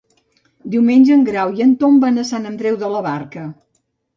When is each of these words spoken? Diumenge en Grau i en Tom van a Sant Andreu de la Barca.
Diumenge 0.75 1.13
en 1.17 1.27
Grau 1.27 1.53
i 1.59 1.65
en 1.67 1.75
Tom 1.83 2.01
van 2.07 2.17
a 2.23 2.27
Sant 2.33 2.51
Andreu 2.53 2.81
de 2.85 2.91
la 2.95 3.07
Barca. 3.11 3.49